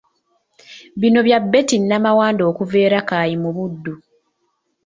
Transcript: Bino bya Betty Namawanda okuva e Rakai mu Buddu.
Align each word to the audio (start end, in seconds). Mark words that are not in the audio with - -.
Bino 0.99 1.19
bya 1.27 1.39
Betty 1.51 1.77
Namawanda 1.87 2.41
okuva 2.51 2.75
e 2.85 2.87
Rakai 2.93 3.33
mu 3.41 3.49
Buddu. 3.55 3.93